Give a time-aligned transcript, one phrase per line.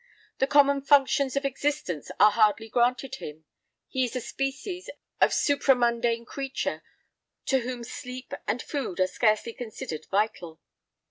[0.39, 3.45] The common functions of existence are hardly granted him;
[3.87, 4.89] he is a species
[5.19, 6.81] of supramundane creature
[7.45, 10.59] to whom sleep and food are scarcely considered vital.